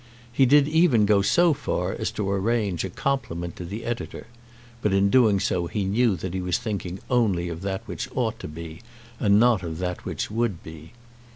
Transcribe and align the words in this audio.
He 0.33 0.47
did 0.47 0.67
even 0.67 1.05
go 1.05 1.21
so 1.21 1.53
far 1.53 1.93
as 1.93 2.09
to 2.13 2.27
arrange 2.27 2.83
a 2.83 2.89
compliment 2.89 3.55
to 3.57 3.65
the 3.65 3.85
editor, 3.85 4.25
but 4.81 4.93
in 4.93 5.11
doing 5.11 5.39
so 5.39 5.67
he 5.67 5.83
knew 5.85 6.15
that 6.15 6.33
he 6.33 6.41
was 6.41 6.57
thinking 6.57 6.99
only 7.07 7.49
of 7.49 7.61
that 7.61 7.83
which 7.87 8.09
ought 8.15 8.39
to 8.39 8.47
be, 8.47 8.81
and 9.19 9.39
not 9.39 9.61
of 9.61 9.77
that 9.77 10.03
which 10.03 10.31
would 10.31 10.63
be. 10.63 10.93